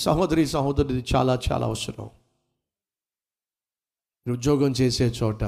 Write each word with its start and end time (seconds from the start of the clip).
సహోదరి 0.00 0.46
సహోదరుది 0.46 1.04
చాలా 1.14 1.38
చాలా 1.52 1.66
అవసరం. 1.66 2.04
మీరు 4.26 4.32
ఉద్యోగం 4.32 4.70
చేసే 4.70 5.06
చోట 5.22 5.44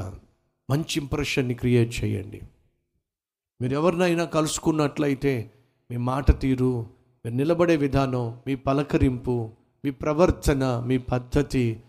మంచి 0.71 0.97
ఇంప్రెషన్ని 0.97 1.55
క్రియేట్ 1.55 2.05
చేయండి. 2.05 2.41
మీరు 3.61 3.73
ఎవరినైనా 3.73 4.25
కలుసుకున్నట్లయితే 4.25 5.53
మీ 5.91 5.97
మాట 5.97 6.41
తీరు 6.41 6.87
మీరు 7.25 7.35
నిలబడే 7.35 7.77
విధానం 7.77 8.41
మీ 8.47 8.55
పలకరింపు 8.55 9.51
మీ 9.85 9.91
ప్రవర్తన 9.91 10.81
మీ 10.81 10.99
పద్ధతి 10.99 11.81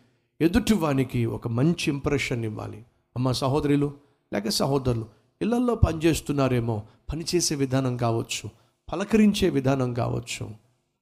ఎదుటివానికి 0.41 1.25
ఒక 1.25 1.47
మంచి 1.47 1.85
ఇంప్రెషన్ 1.87 2.45
ఇవ్వాలి. 2.45 2.85
అమ్మ 3.15 3.31
సహోదరులు 3.31 3.97
లేక 4.33 4.49
సహోదరులు 4.49 5.07
ఇళ్ళల్లో 5.41 5.75
పనిచేస్తున్నారేమో 5.75 6.83
పనిచేసే 7.11 7.55
విధానం 7.55 7.97
కావచ్చు 7.97 8.49
పలకరించే 8.91 9.49
విధానం 9.49 9.93
కావచ్చు. 9.93 10.51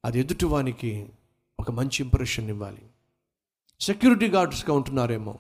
అది 0.05 0.19
ఎదుటివానికి 0.19 1.09
ఒక 1.61 1.71
మంచి 1.71 1.97
ఇంప్రెషన్ 2.03 2.49
ఇవ్వాలి. 2.49 2.83
సెక్యూరిటీ 3.81 4.27
గార్డ్స్గా 4.27 4.73
ఉంటున్నారేమో 4.73 5.33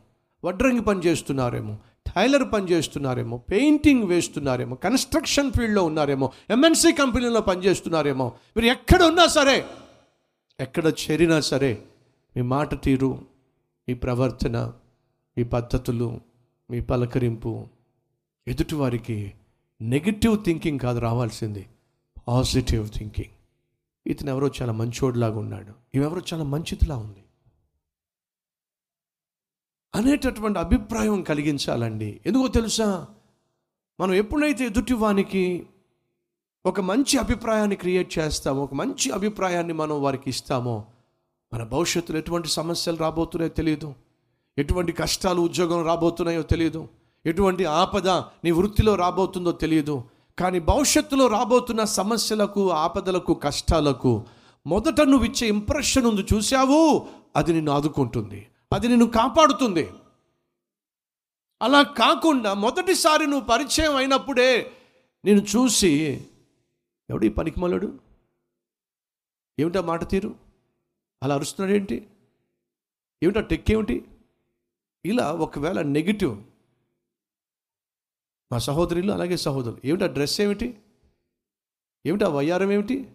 వడ్రంగి 0.43 0.81
పని 0.81 0.99
చేస్తున్నారేమో 0.99 1.73
టైలర్ 2.07 2.45
పని 2.53 2.65
చేస్తున్నారేమో 2.71 3.35
పెయింటింగ్ 3.51 4.03
వేస్తున్నారేమో 4.03 4.75
కన్స్ట్రక్షన్ 4.75 5.51
ఫీల్డ్లో 5.51 5.83
ఉన్నారేమో 5.83 6.27
ఎంఎన్సీ 6.49 6.91
కంపెనీలో 6.91 7.41
పనిచేస్తున్నారేమో 7.41 8.27
మీరు 8.55 8.67
ఎక్కడ 8.67 9.01
ఉన్నా 9.03 9.27
సరే 9.27 9.57
ఎక్కడ 10.59 10.85
చేరినా 11.01 11.37
సరే 11.41 11.71
మీ 12.35 12.41
మాట 12.47 12.83
తీరు 12.83 13.11
మీ 13.87 13.93
ప్రవర్తన 13.95 14.57
మీ 15.37 15.43
పద్ధతులు 15.43 16.09
మీ 16.69 16.81
పలకరింపు 16.81 17.51
ఎదుటివారికి 18.47 19.17
నెగిటివ్ 19.81 20.35
థింకింగ్ 20.45 20.79
కాదు 20.79 20.99
రావాల్సింది 20.99 21.63
పాజిటివ్ 22.27 22.85
థింకింగ్ 22.89 23.35
ఇతను 24.11 24.29
ఎవరో 24.29 24.47
చాలా 24.61 24.73
మంచోడిలాగా 24.73 25.39
ఉన్నాడు. 25.39 25.73
ఇవెవరో 25.95 26.21
చాలా 26.33 26.43
మంచిదిలా 26.43 26.95
ఉంది. 26.95 27.23
అనేటటువంటి 29.93 30.59
అభిప్రాయం 30.59 31.23
కలిగించాలండి. 31.23 32.09
ఎందుకో 32.25 32.47
తెలుసా? 32.47 33.07
మనం 33.99 34.13
ఎప్పుడైతే 34.13 34.63
ఎదుటివానికి 34.65 35.67
ఒక 36.65 36.81
మంచి 36.81 37.17
అభిప్రాయాన్ని 37.17 37.75
క్రియేట్ 37.75 38.09
చేస్తామో 38.19 38.63
ఒక 38.63 38.73
మంచి 38.73 39.11
అభిప్రాయాన్ని 39.11 39.73
మనం 39.73 40.01
వారికి 40.01 40.29
ఇస్తామో 40.29 40.75
మన 41.53 41.63
భవిష్యత్తులో 41.63 42.19
ఎటువంటి 42.19 42.47
సమస్యలు 42.47 42.97
రాబోతున్నాయో 42.97 43.49
తెలియదు 43.49 43.89
ఎటువంటి 44.57 44.91
కష్టాలు 44.91 45.41
ఉద్యోగం 45.41 45.85
రాబోతున్నాయో 45.85 46.41
తెలియదు 46.41 46.81
ఎటువంటి 47.25 47.65
ఆపద 47.65 48.09
నీ 48.43 48.51
వృత్తిలో 48.51 48.95
రాబోతుందో 48.95 49.51
తెలియదు 49.51 50.03
కానీ 50.41 50.59
భవిష్యత్తులో 50.59 51.27
రాబోతున్న 51.27 51.83
సమస్యలకు 51.83 52.71
ఆపదలకు 52.71 53.33
కష్టాలకు 53.33 54.25
మొదట 54.67 55.01
నువ్వు 55.01 55.25
ఇచ్చే 55.25 55.47
ఇంప్రెషన్ 55.47 56.05
ఉంది. 56.05 56.25
చూసావు 56.33 57.07
అది 57.35 57.53
నిన్ను 57.53 57.71
ఆదుకుంటుంది. 57.71 58.47
అది 58.73 58.87
నిన్ను 58.87 59.05
కాపాడుతుంది. 59.05 59.91
అలా 61.61 61.81
కాకుండా 61.81 62.53
మొదటిసారి 62.53 63.27
నువ్వు 63.27 63.47
పరిచయం 63.47 63.95
అయినప్పుడే 63.95 64.71
నేను 65.25 65.41
చూసి 65.41 65.91
ఎవడు 67.09 67.25
ఈ 67.25 67.29
పనికిమలడు 67.29 67.99
ఏమిటా 69.59 69.81
మాట 69.81 70.09
తీరు? 70.09 70.35
అలా 71.23 71.35
అరుస్తున్నాడు 71.35 71.75
ఏంటి 71.75 72.07
ఏమిటా 73.23 73.41
టెక్ 73.41 73.71
ఏమిటి? 73.71 74.05
ఇలా 75.05 75.31
ఒకవేళ 75.31 75.81
నెగిటివ్ 75.81 76.35
మా 78.51 78.57
సహోదరులు 78.57 79.11
అలాగే 79.11 79.37
సహోదరులు. 79.37 79.81
ఏమిటా 79.85 80.07
డ్రెస్ 80.07 80.41
ఏమిటి? 80.41 80.81
ఏమిటా 82.05 82.29
వయ్యారం 82.29 82.71
ఏమిటి? 82.71 83.11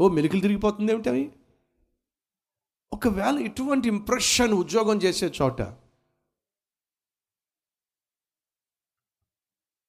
ఓ 0.00 0.08
మెలికలు 0.08 0.40
తిరిగిపోతుంది 0.40 0.92
ఏమిటి 0.92 1.08
అవి? 1.08 1.32
ఒకవేళ 2.92 3.38
ఇటువంటి 3.38 3.88
ఇంప్రెషన్ 3.88 4.52
ఉద్యోగం 4.52 4.96
చేసే 4.96 5.32
చోట 5.42 5.62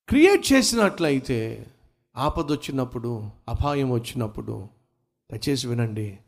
క్రియేట్ 0.09 0.53
చేసినట్లయితే 0.53 1.68
ఆపద 2.16 2.52
వచ్చినప్పుడు 2.52 3.31
అపాయం 3.47 3.91
వచ్చినప్పుడు 3.91 4.69
దయచేసి 5.31 5.68
వినండి. 5.68 6.19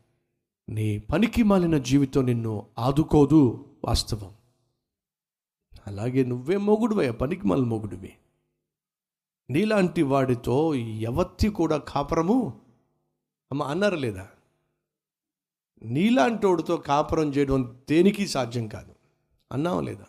నీ 0.68 0.98
పనికి 0.98 1.42
మాలిన 1.42 1.78
జీవితం 1.78 2.26
నిన్ను 2.26 2.66
ఆదుకోదు 2.78 3.68
వాస్తవం. 3.84 4.39
అలాగే 5.86 6.24
నువ్వే 6.24 6.56
మొగుడువే 6.56 7.10
పనికి 7.10 7.46
మాలిన 7.46 7.64
మొగుడివి. 7.64 8.16
నీలాంటి 9.50 10.02
వాడితో 10.02 10.74
ఎవత్తి 10.74 11.48
కూడా 11.48 11.76
కాపురము 11.76 12.60
అమ్మ 13.52 13.62
అన్నారు 13.62 13.96
లేదా? 13.96 14.28
నీలాంటోడితో 15.82 16.76
కాపురం 16.76 17.30
చేయడం 17.30 17.80
దేనికి 17.90 18.28
సాధ్యం 18.28 18.68
కాదు. 18.68 18.94
అన్నావు 19.52 19.80
లేదా? 19.80 20.06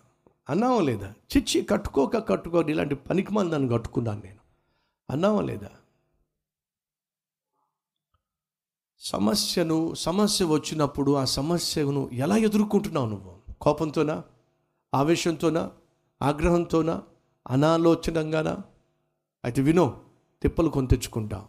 అన్నావు 0.50 0.82
లేదా? 0.82 1.14
చిచ్చి 1.38 1.62
కట్టుకోక 1.62 2.30
కట్టుకో 2.30 2.62
ఇలాంటి 2.62 2.96
పనికి 2.96 3.34
మంది 3.34 3.52
దాన్ని 3.52 3.70
కట్టుకున్నాను 3.70 4.22
నేను. 4.22 4.40
అన్నావా 5.10 5.42
లేదా? 5.42 5.70
సమస్యను 9.00 9.94
సమస్య 9.94 10.46
వచ్చినప్పుడు 10.46 11.12
ఆ 11.12 11.26
సమస్యను 11.26 12.10
ఎలా 12.14 12.38
ఎదుర్కొంటున్నావు 12.38 13.10
నువ్వు? 13.10 13.54
కోపంతోనా? 13.62 14.24
ఆవేశంతోనా 14.94 15.72
ఆగ్రహంతోనా 16.22 17.04
అనాలోచనంగానా? 17.48 18.58
అయితే 19.44 19.62
వినో 19.62 20.02
తిప్పలు 20.42 20.70
కొని 20.70 20.88
తెచ్చుకుంటాం 20.88 21.48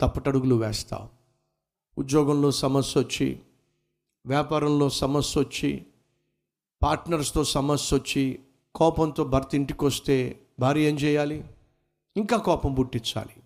తప్పటడుగులు 0.00 0.54
వేస్తాం. 0.54 1.08
ఉద్యోగంలో 1.98 2.50
సమస్య 2.50 3.00
వచ్చి 3.00 3.42
వ్యాపారంలో 4.26 4.88
సమస్య 4.88 5.40
వచ్చి 5.40 5.86
పార్ట్నర్స్తో 6.82 7.44
సమస్య 7.44 7.96
వచ్చి 7.96 8.38
కోపంతో 8.74 9.24
భర్త 9.24 9.54
ఇంటికి 9.54 9.84
వస్తే 9.84 10.46
భార్య 10.60 10.80
ఏం 10.80 10.96
చేయాలి? 10.96 11.44
ఇంకా 12.16 12.36
కోపం 12.36 12.74
పుట్టించాలి. 12.74 13.36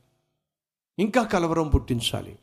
ఇంకా 0.98 1.22
కలవరం 1.22 1.68
పుట్టించాలి. 1.68 2.38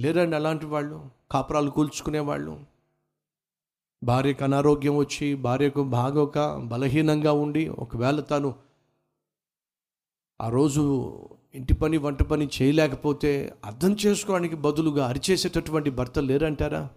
లేరండి 0.00 0.36
అలాంటి 0.36 0.66
వాళ్ళు 0.66 1.10
కాపురాలు 1.30 1.70
కూల్చుకునేవాళ్ళు 1.70 2.75
భార్యకు 4.04 4.44
అనారోగ్యం 4.44 4.96
వచ్చి 4.96 5.34
భార్యకు 5.34 5.84
బాగోక 5.84 6.38
బలహీనంగా 6.56 7.32
ఉండి 7.32 7.68
ఒకవేళ 7.68 8.20
తాను 8.20 8.54
ఆ 10.40 10.48
రోజు 10.48 10.82
ఇంటి 11.54 11.74
పని 11.74 11.96
వంట 11.96 12.22
పని 12.22 12.48
చేయలేకపోతే 12.62 13.54
అర్థం 13.64 13.96
చేసుకోవడానికి 14.06 14.56
బదులుగా 14.56 15.06
అరిచేసేటటువంటి 15.06 15.90
భర్తలు 15.90 16.26
లేరంటారా? 16.26 16.90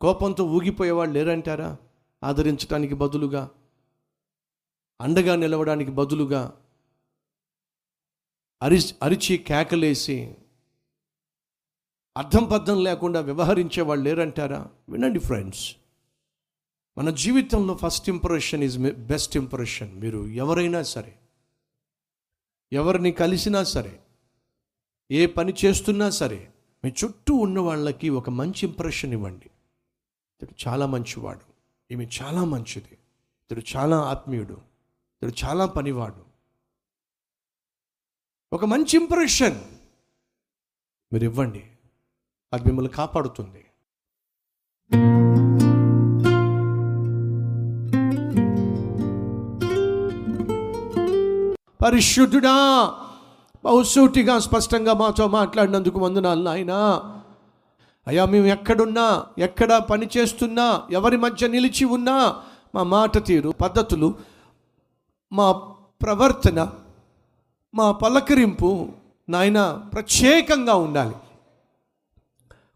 కోపంతో 0.00 0.44
ఊగిపోయేవాళ్ళు 0.44 1.14
లేరంటారా? 1.14 1.76
ఆదరించడానికి 2.22 2.94
బదులుగా 2.94 3.50
అండగా 5.00 5.36
నిలవడానికి 5.36 5.90
బదులుగా 5.90 6.52
అరి 8.62 8.80
అరిచి 9.02 9.36
కేకలేసి 9.36 10.36
అర్థం 12.16 12.44
పద్ధం 12.44 12.84
లేకుండా 12.84 13.20
వ్యవహరించే 13.20 13.82
వాళ్ళు 13.82 14.04
లేరంటారా? 14.04 14.66
వినండి 14.88 15.18
ఫ్రెండ్స్. 15.18 15.76
మన 16.98 17.10
జీవితంలో 17.10 17.76
first 17.76 18.08
impression 18.08 18.64
is 18.64 18.78
best 18.92 19.36
impression 19.36 20.00
మీరు 20.00 20.26
ఎవరైనా 20.26 20.82
సరే 20.82 21.18
ఎవరిని 22.72 23.12
కలిసినా 23.12 23.64
సరే 23.64 24.00
ఏ 25.10 25.26
పని 25.26 25.54
చేస్తున్నా 25.64 26.10
సరే 26.10 26.52
మీ 26.84 26.92
చుట్టూ 27.04 27.34
ఉన్న 27.34 27.58
వాళ్ళకి 27.58 28.08
ఒక 28.08 28.30
మంచి 28.30 28.66
ఇంప్రెషన్ 28.66 29.12
ఇవ్వండి. 29.12 29.50
ఇతడు 30.42 30.68
చాలా 30.68 30.86
మంచివాడు. 30.86 31.40
ఈమె 31.90 32.08
చాలా 32.22 32.44
మంచిది. 32.44 32.98
ఇతడు 33.50 33.62
చాలా 33.76 34.00
ఆత్మీయుడు. 34.00 34.60
ఇతడు 35.22 35.48
చాలా 35.48 35.66
పనివాడు. 35.66 36.24
ఒక 38.52 38.64
మంచి 38.64 38.96
ఇంప్రెషన్ 38.96 39.60
మీరు 41.12 41.24
ఇవ్వండి. 41.24 41.70
అది 42.52 42.62
మిమ్మల్ని 42.62 42.92
కాపాడుతుంది. 42.92 43.64
పరిశుద్ధుడా 51.82 52.54
బహుసూటిగా 53.64 54.38
స్పష్టంగా 54.38 54.92
మాతో 54.92 55.28
మాట్లాడినందుకు 55.28 55.98
వందనాలు 56.00 56.42
నాయన. 56.42 56.72
అయ్యా 58.06 58.24
మేము 58.24 58.46
ఎక్కడున్నా 58.46 59.26
ఎక్కడ 59.38 59.76
పని 59.76 60.08
చేస్తున్నా 60.16 60.82
ఎవరి 60.90 61.16
మధ్య 61.16 61.48
నిలిచి 61.48 61.84
ఉన్నా 61.84 62.42
మా 62.74 62.82
మాట 62.82 63.26
తీరు 63.26 63.50
పద్ధతులు 63.50 64.14
మా 65.32 65.52
ప్రవర్తన 66.02 66.72
మా 67.74 67.92
పలకరింపు 67.92 68.88
నాయన 69.28 69.82
ప్రత్యేకంగా 69.92 70.74
ఉండాలి. 70.74 71.14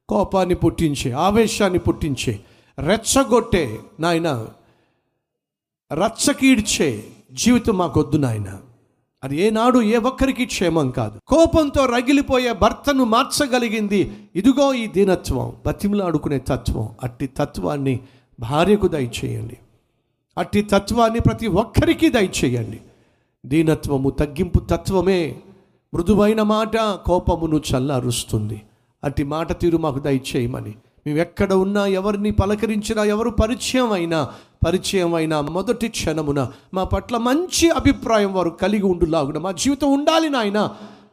కోపాన్ని 0.09 0.55
పుట్టించే 0.55 1.13
ఆవేశాన్ని 1.13 1.79
పుట్టించే 1.79 2.41
రెచ్చగొట్టే 2.79 3.81
నాయన 4.01 4.47
రచ్చకీడ్చే 5.93 7.13
జీవితం 7.33 7.79
మాకొద్దు 7.79 8.17
నాయన. 8.17 8.59
అది 9.25 9.41
ఏనాడు 9.41 9.83
ఏ 9.83 9.97
ఒక్కరికి 9.97 10.47
క్షేమం 10.47 10.91
కాదు. 10.91 11.21
కోపంతో 11.27 11.87
రగిలిపోయే 11.87 12.53
భర్తను 12.53 13.05
మార్చగలిగింది 13.05 14.13
ఇదిగో 14.37 14.75
ఈ 14.75 14.87
దీనత్వం 14.87 15.57
బతిమలాడుకునే 15.67 16.39
తత్వం. 16.39 16.89
అట్టి 17.03 17.27
తత్వాన్ని 17.27 18.01
భార్యకు 18.41 18.89
దయచేయండి. 18.89 19.57
అట్టి 20.39 20.63
తత్వాన్ని 20.63 21.21
ప్రతి 21.21 21.47
ఒక్కరికి 21.47 22.09
దయచేయండి. 22.09 22.81
దీనత్వము 23.47 24.11
తగ్గింపు 24.11 24.59
తత్వమే. 24.59 25.37
మృదువైన 25.95 26.43
మాట 26.43 26.77
కోపమును 26.79 27.63
చల్లారుస్తుంది. 27.75 28.63
అట్టి 29.05 29.25
మాట 29.25 29.61
తీరు 29.61 29.79
మాకు 29.79 29.99
దయచేయమని. 29.99 30.75
మేము 31.07 31.19
ఎక్కడ 31.19 31.53
ఉన్నా 31.53 31.87
ఎవరిని 31.87 32.31
పలకరించినా 32.31 33.05
ఎవరు 33.05 33.31
పరిచయం 33.31 33.93
అయినా 33.93 34.31
పరిచయం 34.67 35.15
అయినా 35.15 35.41
మొదటి 35.41 35.89
క్షణమున 35.89 36.53
మా 36.75 36.85
పట్ల 36.85 37.17
మంచి 37.17 37.71
అభిప్రాయం 37.71 38.35
వారు 38.35 38.51
కలిగి 38.51 38.83
ఉండులాగున 38.83 39.39
మా 39.39 39.53
జీవితం 39.53 39.93
ఉండాలి 39.93 40.31
నాయన. 40.31 40.71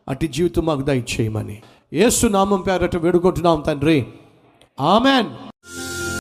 అటు 0.07 0.25
జీవితం 0.25 0.65
మాకు 0.65 0.81
దయచేయమని. 0.81 1.61
యేసు 1.93 2.27
నామం 2.27 2.61
పేరట 2.61 2.95
వేడుకుంటున్నాం 2.95 3.61
తండ్రి. 3.61 4.05
ఆమెన్. 4.79 5.48